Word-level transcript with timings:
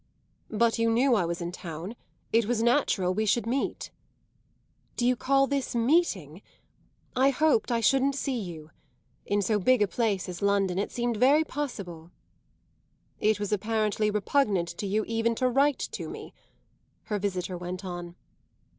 "But 0.49 0.79
you 0.79 0.89
knew 0.89 1.13
I 1.13 1.25
was 1.25 1.41
in 1.41 1.51
town; 1.51 1.95
it 2.33 2.45
was 2.47 2.63
natural 2.63 3.13
we 3.13 3.27
should 3.27 3.45
meet." 3.45 3.91
"Do 4.95 5.05
you 5.05 5.15
call 5.15 5.45
this 5.45 5.75
meeting? 5.75 6.41
I 7.15 7.29
hoped 7.29 7.71
I 7.71 7.81
shouldn't 7.81 8.15
see 8.15 8.35
you. 8.39 8.71
In 9.27 9.43
so 9.43 9.59
big 9.59 9.79
a 9.83 9.87
place 9.87 10.27
as 10.27 10.41
London 10.41 10.79
it 10.79 10.91
seemed 10.91 11.17
very 11.17 11.43
possible." 11.43 12.09
"It 13.19 13.39
was 13.39 13.51
apparently 13.53 14.09
repugnant 14.09 14.69
to 14.79 14.87
you 14.87 15.05
even 15.07 15.35
to 15.35 15.47
write 15.47 15.77
to 15.91 16.09
me," 16.09 16.33
her 17.03 17.19
visitor 17.19 17.55
went 17.55 17.85
on. 17.85 18.15